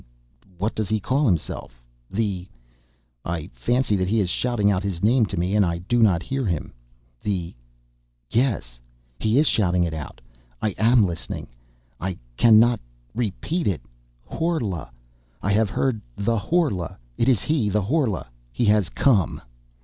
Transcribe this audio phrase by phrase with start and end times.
[0.57, 1.79] what does he call himself...
[2.09, 2.47] the...
[3.23, 6.23] I fancy that he is shouting out his name to me and I do not
[6.23, 6.73] hear him...
[7.21, 7.53] the...
[8.27, 8.79] yes...
[9.19, 10.19] he is shouting it out...
[10.59, 11.49] I am listening...
[11.99, 12.79] I cannot...
[13.13, 13.67] repeat...
[13.67, 13.81] it...
[14.25, 14.89] Horla...
[15.39, 16.01] I have heard...
[16.17, 16.97] the Horla...
[17.15, 17.69] it is he...
[17.69, 18.25] the Horla...
[18.51, 19.39] he has come!...